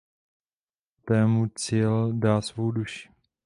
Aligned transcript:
Poté 0.95 1.17
mu 1.31 1.43
Ciel 1.61 1.99
dá 2.21 2.33
svoji 2.47 2.73
duši. 2.75 3.03